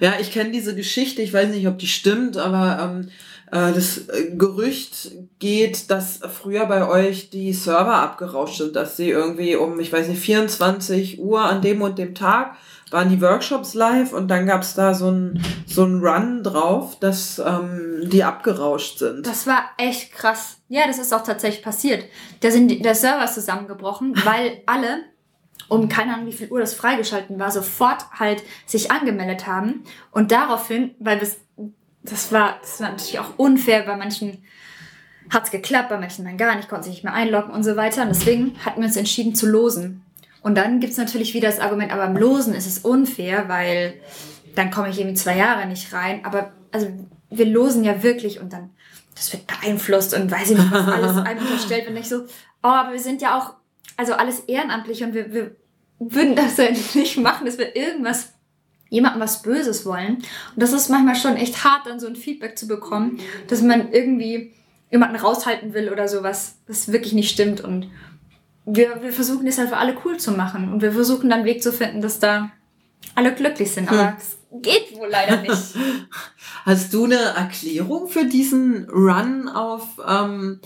[0.00, 3.08] ja, ich kenne diese Geschichte, ich weiß nicht, ob die stimmt, aber ähm,
[3.50, 9.08] äh, das äh, Gerücht geht, dass früher bei euch die Server abgerauscht sind, dass sie
[9.08, 12.56] irgendwie um, ich weiß nicht, 24 Uhr an dem und dem Tag
[12.96, 17.38] waren die Workshops live und dann gab's da so ein, so ein Run drauf, dass
[17.38, 19.26] ähm, die abgerauscht sind.
[19.26, 20.56] Das war echt krass.
[20.70, 22.04] Ja, das ist auch tatsächlich passiert.
[22.40, 25.00] Da sind die- der Server ist zusammengebrochen, weil alle,
[25.68, 29.84] um keine Ahnung wie viel Uhr das freigeschalten war, sofort halt sich angemeldet haben.
[30.10, 31.36] Und daraufhin, weil das,
[32.02, 34.42] das war, das war natürlich auch unfair, bei manchen
[35.28, 38.00] hat's geklappt, bei manchen dann gar nicht, konnten sich nicht mehr einloggen und so weiter.
[38.02, 40.02] Und deswegen hatten wir uns entschieden zu losen.
[40.46, 43.94] Und dann gibt's natürlich wieder das Argument, aber im Losen ist es unfair, weil
[44.54, 46.24] dann komme ich irgendwie zwei Jahre nicht rein.
[46.24, 46.86] Aber also
[47.30, 48.70] wir losen ja wirklich und dann,
[49.16, 51.88] das wird beeinflusst und weiß ich nicht, was alles einem unterstellt.
[51.88, 52.26] Und ich so,
[52.62, 53.54] oh, aber wir sind ja auch
[53.96, 55.56] also alles ehrenamtlich und wir, wir
[55.98, 58.32] würden das ja nicht machen, dass wir irgendwas
[58.88, 60.18] jemandem was Böses wollen.
[60.18, 63.90] Und das ist manchmal schon echt hart, dann so ein Feedback zu bekommen, dass man
[63.90, 64.54] irgendwie
[64.92, 67.62] jemanden raushalten will oder sowas, was wirklich nicht stimmt.
[67.62, 67.90] Und
[68.66, 70.72] wir, wir versuchen es für alle cool zu machen.
[70.72, 72.50] Und wir versuchen dann einen Weg zu finden, dass da
[73.14, 73.90] alle glücklich sind.
[73.90, 74.16] Aber hm.
[74.18, 75.52] es geht wohl leider nicht.
[76.64, 80.60] Hast du eine Erklärung für diesen Run auf, ähm,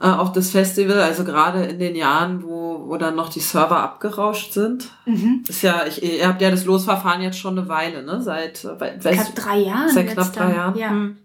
[0.00, 1.00] äh, auf das Festival?
[1.00, 4.88] Also gerade in den Jahren, wo, wo dann noch die Server abgerauscht sind?
[5.06, 5.42] Mhm.
[5.48, 8.22] Ist ja, ich, ihr habt ja das Losverfahren jetzt schon eine Weile, ne?
[8.22, 9.90] Seit, seit knapp drei Jahren.
[9.90, 10.78] Seit knapp drei Jahren.
[10.78, 10.90] Ja.
[10.90, 11.16] Hm.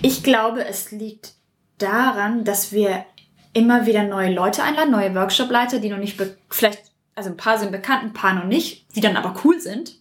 [0.00, 1.34] Ich glaube, es liegt
[1.78, 3.04] daran, dass wir
[3.52, 6.82] immer wieder neue Leute einladen, neue Workshop-Leiter, die noch nicht, vielleicht,
[7.14, 9.96] also ein paar sind bekannt, ein paar noch nicht, die dann aber cool sind,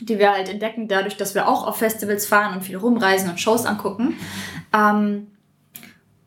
[0.00, 3.40] die wir halt entdecken dadurch, dass wir auch auf Festivals fahren und viel rumreisen und
[3.40, 4.16] Shows angucken.
[4.72, 5.28] Ähm,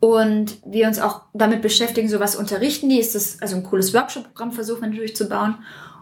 [0.00, 3.94] und wir uns auch damit beschäftigen, so was unterrichten die, ist das, also ein cooles
[3.94, 5.56] Workshop-Programm versuchen wir natürlich zu bauen.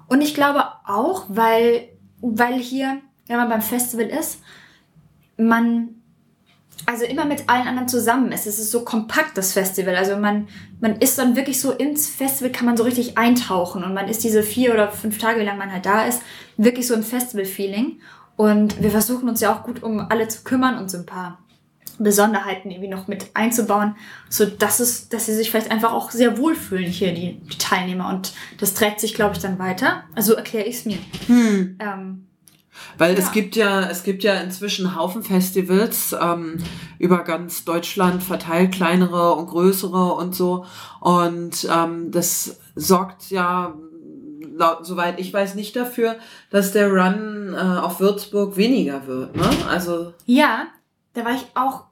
[0.09, 1.89] Und ich glaube auch, weil,
[2.21, 2.99] weil hier,
[3.29, 4.41] wenn man beim Festival ist,
[5.37, 6.02] man
[6.87, 8.47] also immer mit allen anderen zusammen ist.
[8.47, 9.97] Es ist so kompakt, das Festival.
[9.97, 10.49] Also man,
[10.81, 14.25] man ist dann wirklich so ins Festival, kann man so richtig eintauchen und man ist
[14.25, 16.23] diese vier oder fünf Tage, wie lange man halt da ist,
[16.57, 18.01] wirklich so im Festival-Feeling.
[18.37, 21.39] Und wir versuchen uns ja auch gut um alle zu kümmern und so ein paar
[21.99, 23.97] Besonderheiten irgendwie noch mit einzubauen,
[24.29, 28.09] so dass es, dass sie sich vielleicht einfach auch sehr wohlfühlen hier, die, die Teilnehmer.
[28.09, 30.05] Und das trägt sich, glaube ich, dann weiter.
[30.15, 30.99] Also erkläre ich es mir.
[31.27, 31.79] Hm.
[31.79, 32.27] Ähm,
[32.99, 33.19] weil ja.
[33.19, 36.59] es gibt ja, es gibt ja inzwischen Haufen Festivals ähm,
[36.99, 40.65] über ganz Deutschland verteilt, kleinere und größere und so.
[41.01, 43.75] Und ähm, das sorgt ja,
[44.55, 46.17] laut, soweit ich weiß, nicht dafür,
[46.51, 49.37] dass der Run äh, auf Würzburg weniger wird.
[49.37, 49.49] Ne?
[49.69, 50.67] Also ja,
[51.15, 51.85] da war ich auch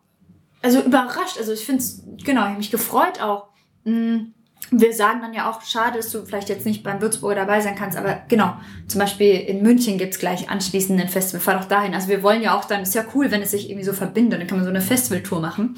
[0.62, 1.38] also überrascht.
[1.38, 3.48] Also ich finde es, genau, ich habe mich gefreut auch.
[3.84, 4.34] Mhm
[4.70, 7.74] wir sagen dann ja auch, schade, dass du vielleicht jetzt nicht beim Würzburger dabei sein
[7.74, 8.54] kannst, aber genau,
[8.86, 11.94] zum Beispiel in München gibt's gleich anschließend ein Festival, fahr doch dahin.
[11.94, 14.40] Also wir wollen ja auch dann, ist ja cool, wenn es sich irgendwie so verbindet,
[14.40, 15.74] dann kann man so eine Festivaltour machen.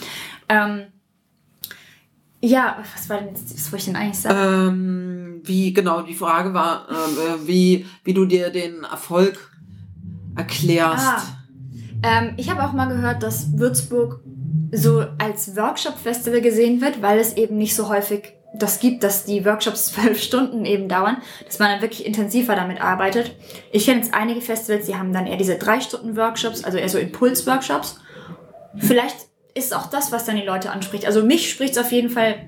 [0.49, 0.83] Ähm,
[2.41, 4.69] ja, was war denn jetzt, was wollte ich denn eigentlich sagen?
[4.69, 9.51] Ähm, wie, genau, die Frage war, äh, wie, wie du dir den Erfolg
[10.37, 11.07] erklärst.
[11.07, 11.23] Ah,
[12.03, 14.21] ähm, ich habe auch mal gehört, dass Würzburg
[14.73, 19.45] so als Workshop-Festival gesehen wird, weil es eben nicht so häufig das gibt, dass die
[19.45, 23.35] Workshops zwölf Stunden eben dauern, dass man dann wirklich intensiver damit arbeitet.
[23.71, 26.89] Ich kenne jetzt einige Festivals, die haben dann eher diese drei Stunden Workshops, also eher
[26.89, 28.01] so Impuls-Workshops.
[28.77, 29.17] Vielleicht
[29.55, 31.05] ist auch das, was dann die Leute anspricht.
[31.07, 32.47] Also mich spricht es auf jeden Fall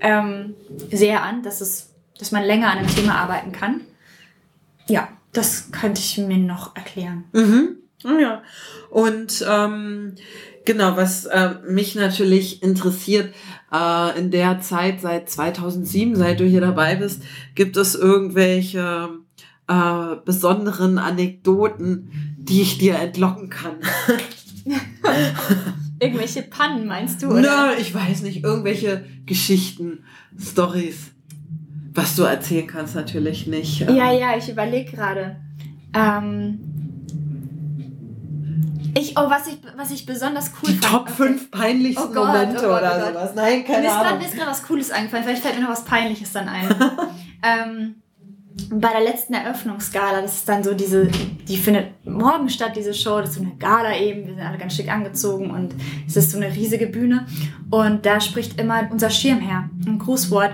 [0.00, 0.54] ähm,
[0.90, 3.80] sehr an, dass es, dass man länger an einem Thema arbeiten kann.
[4.86, 7.24] Ja, das könnte ich mir noch erklären.
[7.32, 7.76] Mhm.
[8.20, 8.42] Ja.
[8.90, 10.14] Und ähm,
[10.64, 13.34] genau, was äh, mich natürlich interessiert,
[13.72, 17.22] äh, in der Zeit seit 2007, seit du hier dabei bist,
[17.54, 19.10] gibt es irgendwelche
[19.68, 23.76] äh, besonderen Anekdoten, die ich dir entlocken kann.
[26.00, 27.28] irgendwelche Pannen meinst du?
[27.28, 27.40] Oder?
[27.40, 30.04] Na, ich weiß nicht, irgendwelche Geschichten,
[30.38, 31.12] Stories.
[31.94, 33.80] Was du erzählen kannst, natürlich nicht.
[33.80, 35.36] Ja, ja, ich überlege gerade.
[35.94, 36.58] Ähm,
[38.96, 40.92] ich, oh, was ich, was ich besonders cool Die fand.
[40.92, 41.48] Top 5 okay.
[41.50, 43.34] peinlichsten oh Gott, Momente oh Gott, oder oh sowas.
[43.34, 44.18] Nein, keine mir Ahnung.
[44.18, 45.24] Mir ist gerade was Cooles eingefallen.
[45.24, 46.68] Vielleicht fällt mir noch was Peinliches dann ein.
[47.42, 47.94] ähm,
[48.70, 53.18] bei der letzten Eröffnungsgala, das ist dann so diese, die findet morgen statt, diese Show,
[53.18, 55.74] das ist so eine Gala eben, wir sind alle ganz schick angezogen und
[56.06, 57.26] es ist so eine riesige Bühne
[57.70, 60.52] und da spricht immer unser Schirmherr, ein Grußwort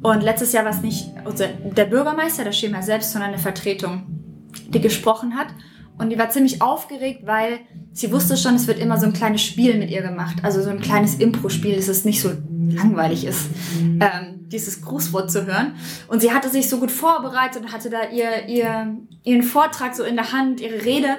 [0.00, 4.02] und letztes Jahr war es nicht unser, der Bürgermeister, der Schirmherr selbst, sondern eine Vertretung,
[4.68, 5.48] die gesprochen hat
[6.00, 7.60] und die war ziemlich aufgeregt, weil
[7.92, 10.38] sie wusste schon, es wird immer so ein kleines Spiel mit ihr gemacht.
[10.42, 12.30] Also so ein kleines Impro-Spiel, dass es nicht so
[12.70, 15.74] langweilig ist, ähm, dieses Grußwort zu hören.
[16.08, 20.02] Und sie hatte sich so gut vorbereitet und hatte da ihr, ihr, ihren Vortrag so
[20.02, 21.18] in der Hand, ihre Rede.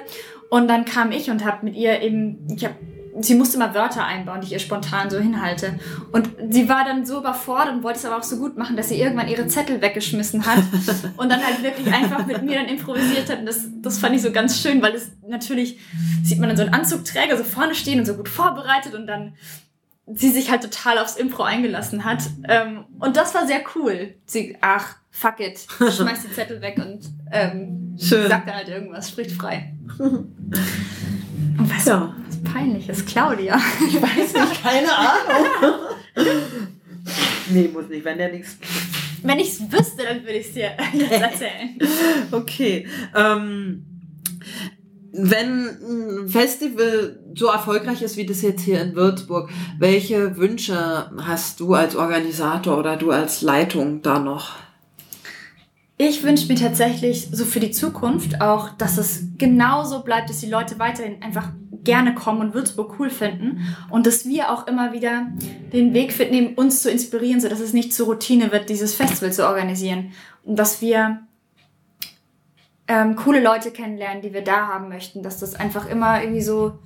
[0.50, 2.74] Und dann kam ich und habe mit ihr eben, ich habe
[3.20, 5.78] sie musste mal Wörter einbauen, die ich ihr spontan so hinhalte.
[6.12, 8.88] Und sie war dann so überfordert und wollte es aber auch so gut machen, dass
[8.88, 10.62] sie irgendwann ihre Zettel weggeschmissen hat
[11.16, 13.40] und dann halt wirklich einfach mit mir dann improvisiert hat.
[13.40, 15.78] Und das, das fand ich so ganz schön, weil es natürlich
[16.22, 19.34] sieht man dann so einen Anzugträger so vorne stehen und so gut vorbereitet und dann
[20.06, 22.22] sie sich halt total aufs Impro eingelassen hat.
[22.48, 24.14] Ähm, und das war sehr cool.
[24.26, 29.32] Sie, ach, fuck it, schmeißt die Zettel weg und ähm, sagt dann halt irgendwas, spricht
[29.32, 29.74] frei.
[31.58, 32.14] Und was, ja.
[32.42, 33.60] Was Peinliches, Claudia.
[33.86, 35.78] Ich weiß nicht, keine Ahnung.
[37.50, 38.56] nee, muss nicht, wenn der nichts.
[39.22, 41.78] Wenn ich es wüsste, dann würde ich es dir jetzt erzählen.
[42.32, 42.86] okay.
[43.14, 43.84] Ähm,
[45.12, 51.60] wenn ein Festival so erfolgreich ist wie das jetzt hier in Würzburg, welche Wünsche hast
[51.60, 54.56] du als Organisator oder du als Leitung da noch?
[55.98, 60.48] Ich wünsche mir tatsächlich so für die Zukunft auch, dass es genauso bleibt, dass die
[60.48, 61.52] Leute weiterhin einfach
[61.84, 65.26] gerne kommen und Würzburg cool finden und dass wir auch immer wieder
[65.72, 69.32] den Weg finden, uns zu inspirieren, so dass es nicht zur Routine wird, dieses Festival
[69.32, 70.12] zu organisieren
[70.44, 71.20] und dass wir
[72.88, 76.78] ähm, coole Leute kennenlernen, die wir da haben möchten, dass das einfach immer irgendwie so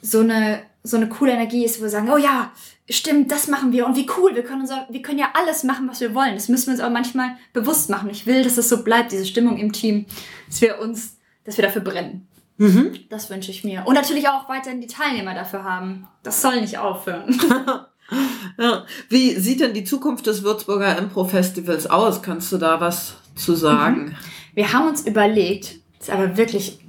[0.00, 2.52] so eine so eine coole Energie ist, wo wir sagen, oh ja,
[2.88, 5.88] stimmt, das machen wir und wie cool, wir können unser, wir können ja alles machen,
[5.88, 6.34] was wir wollen.
[6.34, 8.08] Das müssen wir uns aber manchmal bewusst machen.
[8.10, 10.06] Ich will, dass es so bleibt, diese Stimmung im Team,
[10.48, 12.27] dass wir uns, dass wir dafür brennen.
[12.58, 12.98] Mhm.
[13.08, 13.84] Das wünsche ich mir.
[13.86, 16.06] Und natürlich auch weiterhin die Teilnehmer dafür haben.
[16.22, 17.38] Das soll nicht aufhören.
[18.58, 18.84] ja.
[19.08, 22.22] Wie sieht denn die Zukunft des Würzburger Impro Festivals aus?
[22.22, 24.04] Kannst du da was zu sagen?
[24.04, 24.16] Mhm.
[24.54, 26.80] Wir haben uns überlegt, das ist aber wirklich,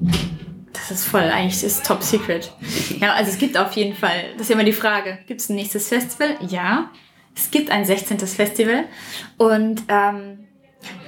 [0.74, 2.52] das ist voll, eigentlich ist Top Secret.
[3.00, 5.50] Ja, also es gibt auf jeden Fall, das ist ja immer die Frage, gibt es
[5.50, 6.38] ein nächstes Festival?
[6.48, 6.90] Ja,
[7.36, 8.20] es gibt ein 16.
[8.20, 8.86] Festival
[9.38, 10.48] und ähm,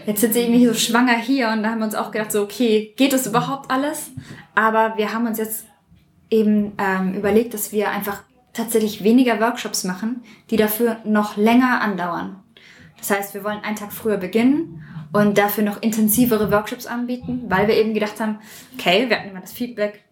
[0.05, 2.43] jetzt sind sie irgendwie so schwanger hier und da haben wir uns auch gedacht, so
[2.43, 4.11] okay, geht das überhaupt alles?
[4.55, 5.65] Aber wir haben uns jetzt
[6.29, 12.41] eben ähm, überlegt, dass wir einfach tatsächlich weniger Workshops machen, die dafür noch länger andauern.
[12.97, 14.83] Das heißt, wir wollen einen Tag früher beginnen
[15.13, 18.39] und dafür noch intensivere Workshops anbieten, weil wir eben gedacht haben,
[18.73, 20.03] okay, wir hatten immer das Feedback,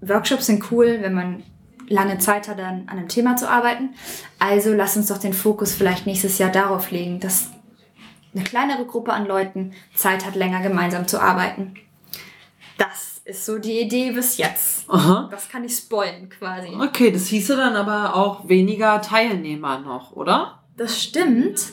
[0.00, 1.42] Workshops sind cool, wenn man
[1.88, 3.90] lange Zeit hat, dann an einem Thema zu arbeiten.
[4.38, 7.50] Also lass uns doch den Fokus vielleicht nächstes Jahr darauf legen, dass
[8.34, 11.74] eine kleinere Gruppe an Leuten Zeit hat, länger gemeinsam zu arbeiten.
[12.78, 14.90] Das ist so die Idee bis jetzt.
[14.90, 15.28] Aha.
[15.30, 16.68] Das kann ich spoilen quasi.
[16.74, 20.60] Okay, das hieße dann aber auch weniger Teilnehmer noch, oder?
[20.76, 21.72] Das stimmt.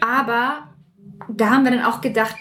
[0.00, 0.68] Aber
[1.28, 2.36] da haben wir dann auch gedacht,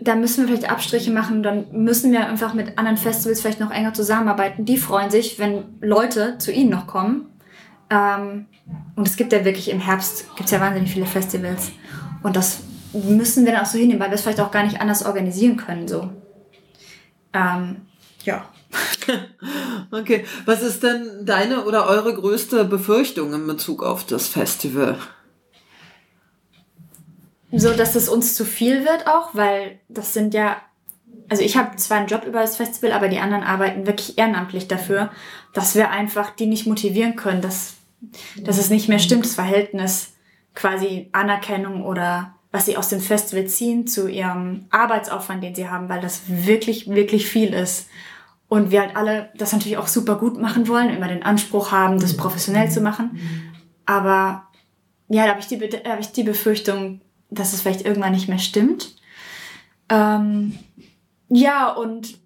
[0.00, 3.70] da müssen wir vielleicht Abstriche machen, dann müssen wir einfach mit anderen Festivals vielleicht noch
[3.70, 4.64] enger zusammenarbeiten.
[4.64, 7.26] Die freuen sich, wenn Leute zu ihnen noch kommen.
[7.90, 8.46] Ähm,
[8.96, 11.72] und es gibt ja wirklich im Herbst, gibt es ja wahnsinnig viele Festivals.
[12.22, 12.60] Und das
[12.92, 15.56] müssen wir dann auch so hinnehmen, weil wir es vielleicht auch gar nicht anders organisieren
[15.56, 15.88] können.
[15.88, 16.10] So.
[17.32, 17.82] Ähm,
[18.24, 18.48] ja.
[19.90, 24.98] okay, was ist denn deine oder eure größte Befürchtung in Bezug auf das Festival?
[27.52, 30.56] so, dass es uns zu viel wird auch, weil das sind ja,
[31.28, 34.68] also ich habe zwar einen Job über das Festival, aber die anderen arbeiten wirklich ehrenamtlich
[34.68, 35.10] dafür,
[35.54, 37.74] dass wir einfach die nicht motivieren können, dass,
[38.42, 40.12] dass es nicht mehr stimmt, das Verhältnis
[40.58, 45.88] quasi Anerkennung oder was sie aus dem Festival ziehen zu ihrem Arbeitsaufwand, den sie haben,
[45.88, 47.88] weil das wirklich, wirklich viel ist.
[48.48, 52.00] Und wir halt alle das natürlich auch super gut machen wollen, immer den Anspruch haben,
[52.00, 53.20] das professionell zu machen.
[53.86, 54.48] Aber
[55.08, 58.38] ja, da habe ich, die, hab ich die Befürchtung, dass es vielleicht irgendwann nicht mehr
[58.38, 58.96] stimmt.
[59.90, 60.58] Ähm,
[61.28, 62.18] ja, und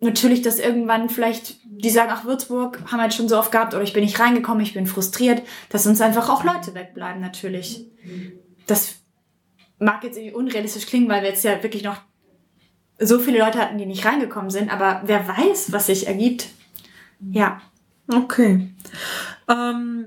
[0.00, 3.74] natürlich, dass irgendwann vielleicht die sagen, ach, Würzburg haben wir jetzt schon so oft gehabt
[3.74, 7.86] oder ich bin nicht reingekommen, ich bin frustriert, dass uns einfach auch Leute wegbleiben natürlich.
[8.66, 8.96] Das
[9.78, 11.96] mag jetzt irgendwie unrealistisch klingen, weil wir jetzt ja wirklich noch
[12.98, 16.48] so viele Leute hatten, die nicht reingekommen sind, aber wer weiß, was sich ergibt.
[17.30, 17.60] Ja.
[18.08, 18.68] Okay.
[19.48, 20.06] Ähm,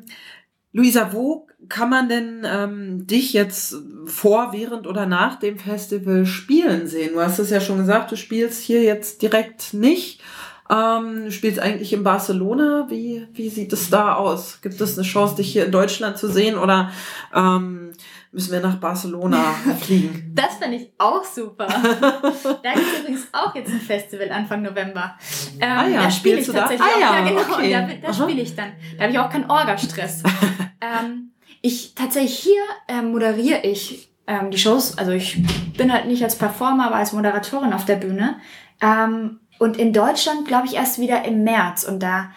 [0.71, 3.75] Luisa, wo kann man denn ähm, dich jetzt
[4.05, 7.13] vor, während oder nach dem Festival spielen sehen?
[7.13, 10.21] Du hast es ja schon gesagt, du spielst hier jetzt direkt nicht.
[10.69, 12.87] Ähm, du spielst eigentlich in Barcelona.
[12.89, 14.59] Wie, wie sieht es da aus?
[14.61, 16.91] Gibt es eine Chance, dich hier in Deutschland zu sehen oder
[17.33, 17.93] ähm,
[18.31, 19.37] müssen wir nach Barcelona
[19.79, 20.31] fliegen?
[20.35, 21.67] Das finde ich auch super.
[21.67, 25.15] da gibt es übrigens auch jetzt ein Festival Anfang November.
[25.59, 27.13] Ähm, ah ja, da spiele ich tatsächlich ah, auch.
[27.15, 27.41] Ja genau.
[27.41, 27.99] Okay.
[28.01, 28.73] Da, da spiele ich dann.
[28.97, 30.23] Da habe ich auch keinen Orga-Stress.
[30.81, 34.97] ähm, ich tatsächlich hier ähm, moderiere ich ähm, die Shows.
[34.97, 35.41] Also ich
[35.77, 38.37] bin halt nicht als Performer, aber als Moderatorin auf der Bühne.
[38.81, 41.83] Ähm, und in Deutschland glaube ich erst wieder im März.
[41.83, 42.31] Und da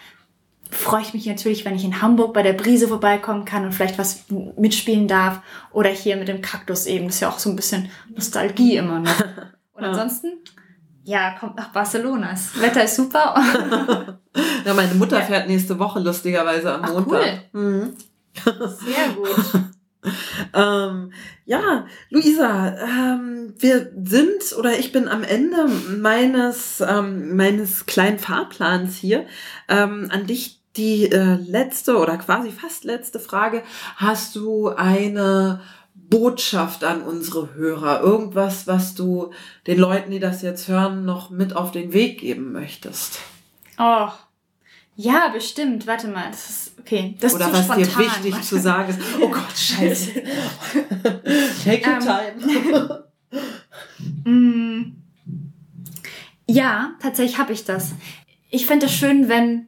[0.69, 3.97] freue ich mich natürlich, wenn ich in Hamburg bei der Brise vorbeikommen kann und vielleicht
[3.97, 4.25] was
[4.57, 5.41] mitspielen darf.
[5.71, 7.07] Oder hier mit dem Kaktus eben.
[7.07, 9.19] Das ist ja auch so ein bisschen Nostalgie immer noch.
[9.73, 10.33] Und ansonsten,
[11.03, 12.31] ja, kommt nach Barcelona.
[12.31, 13.33] Das Wetter ist super.
[14.65, 17.45] ja, meine Mutter fährt nächste Woche lustigerweise am Ach, Montag.
[17.51, 17.61] Cool.
[17.61, 17.93] Mhm.
[18.45, 19.61] Sehr gut.
[20.53, 21.13] ähm,
[21.45, 28.95] ja, Luisa, ähm, wir sind oder ich bin am Ende meines, ähm, meines kleinen Fahrplans
[28.95, 29.25] hier.
[29.67, 33.63] Ähm, an dich die äh, letzte oder quasi fast letzte Frage.
[33.97, 35.61] Hast du eine
[35.93, 38.01] Botschaft an unsere Hörer?
[38.01, 39.31] Irgendwas, was du
[39.67, 43.19] den Leuten, die das jetzt hören, noch mit auf den Weg geben möchtest?
[43.77, 44.09] Oh,
[45.01, 45.87] ja, bestimmt.
[45.87, 47.15] Warte mal, das ist okay.
[47.19, 47.85] Das Oder ist was spontan.
[47.85, 48.45] dir wichtig Warte.
[48.45, 48.99] zu sagen ist.
[49.19, 50.11] Oh Gott, scheiße.
[51.63, 53.03] Take your ähm, time.
[54.25, 54.97] Mm.
[56.45, 57.93] Ja, tatsächlich habe ich das.
[58.49, 59.67] Ich finde es schön, wenn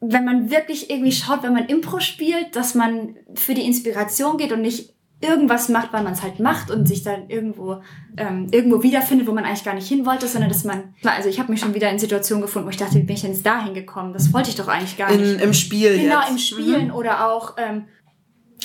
[0.00, 4.52] wenn man wirklich irgendwie schaut, wenn man Impro spielt, dass man für die Inspiration geht
[4.52, 7.80] und nicht irgendwas macht, weil man es halt macht und sich dann irgendwo
[8.18, 11.38] ähm, irgendwo wiederfindet, wo man eigentlich gar nicht hin wollte, sondern dass man, also ich
[11.40, 13.46] habe mich schon wieder in Situationen gefunden, wo ich dachte, wie bin ich denn jetzt
[13.46, 14.12] dahin gekommen?
[14.12, 15.20] Das wollte ich doch eigentlich gar nicht.
[15.34, 16.30] In, Im Spiel Genau, jetzt.
[16.30, 16.94] im Spielen Mhm.
[16.94, 17.84] oder auch, ähm,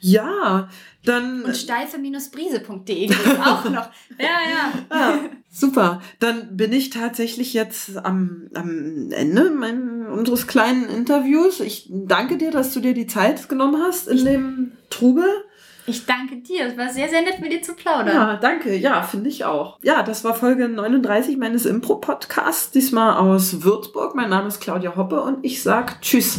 [0.00, 0.68] Ja,
[1.04, 1.42] dann.
[1.42, 3.90] Und steife-brise.de gibt's auch noch.
[4.18, 4.72] Ja, ja.
[4.90, 5.18] Ah,
[5.50, 6.00] super.
[6.18, 11.60] Dann bin ich tatsächlich jetzt am, am Ende mein, unseres kleinen Interviews.
[11.60, 15.26] Ich danke dir, dass du dir die Zeit genommen hast in dem Trubel.
[15.86, 16.66] Ich danke dir.
[16.66, 18.14] Es war sehr, sehr nett, mit dir zu plaudern.
[18.14, 18.76] Ja, danke.
[18.76, 19.78] Ja, finde ich auch.
[19.82, 24.14] Ja, das war Folge 39 meines Impro-Podcasts, diesmal aus Würzburg.
[24.14, 26.38] Mein Name ist Claudia Hoppe und ich sag Tschüss.